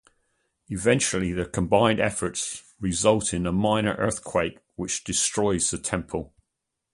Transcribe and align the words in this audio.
Eventually 0.69 1.31
their 1.31 1.45
combined 1.45 1.99
efforts 1.99 2.73
result 2.79 3.35
in 3.35 3.45
a 3.45 3.51
minor 3.51 3.93
earthquake 3.99 4.57
which 4.75 5.03
destroys 5.03 5.69
the 5.69 5.77
temple. 5.77 6.33